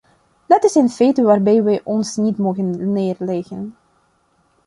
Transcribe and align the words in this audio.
Dat 0.47 0.63
is 0.63 0.75
een 0.75 0.89
feit 0.89 1.21
waarbij 1.21 1.63
wij 1.63 1.81
ons 1.83 2.15
niet 2.17 2.37
mogen 2.37 2.91
neerleggen. 2.93 3.77